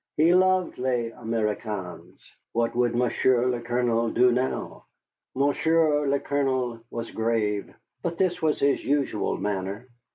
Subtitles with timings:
[0.17, 2.17] He loved les Américains.
[2.53, 4.87] What would Monsieur le Colonel do now?
[5.35, 9.89] Monsieur le Colonel was grave, but this was his usual manner.